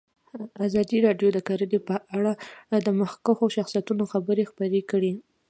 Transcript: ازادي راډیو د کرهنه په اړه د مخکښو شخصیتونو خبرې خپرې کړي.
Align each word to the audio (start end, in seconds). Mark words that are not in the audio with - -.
ازادي 0.67 0.97
راډیو 1.07 1.29
د 1.33 1.39
کرهنه 1.47 1.79
په 1.89 1.95
اړه 2.17 2.31
د 2.85 2.87
مخکښو 2.99 3.45
شخصیتونو 3.57 4.03
خبرې 4.13 4.43
خپرې 4.51 4.81
کړي. 4.91 5.13